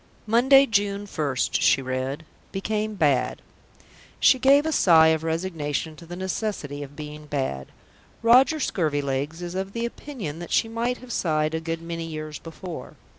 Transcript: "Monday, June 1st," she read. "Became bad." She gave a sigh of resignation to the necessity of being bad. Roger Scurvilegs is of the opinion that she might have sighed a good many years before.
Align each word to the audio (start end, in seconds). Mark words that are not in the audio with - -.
"Monday, 0.25 0.65
June 0.65 1.05
1st," 1.05 1.49
she 1.61 1.79
read. 1.79 2.25
"Became 2.51 2.95
bad." 2.95 3.39
She 4.19 4.39
gave 4.39 4.65
a 4.65 4.71
sigh 4.71 5.09
of 5.09 5.23
resignation 5.23 5.95
to 5.95 6.07
the 6.07 6.15
necessity 6.15 6.81
of 6.81 6.95
being 6.95 7.27
bad. 7.27 7.67
Roger 8.23 8.59
Scurvilegs 8.59 9.43
is 9.43 9.53
of 9.53 9.73
the 9.73 9.85
opinion 9.85 10.39
that 10.39 10.49
she 10.51 10.67
might 10.67 10.97
have 10.97 11.11
sighed 11.13 11.53
a 11.53 11.59
good 11.59 11.83
many 11.83 12.07
years 12.07 12.39
before. 12.39 12.95